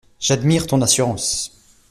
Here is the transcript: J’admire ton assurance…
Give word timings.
J’admire 0.19 0.65
ton 0.65 0.81
assurance… 0.81 1.51